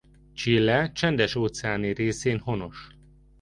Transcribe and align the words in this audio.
Chile 0.33 0.91
csendes-óceáni 0.91 1.93
részén 1.93 2.39
honos. 2.39 2.87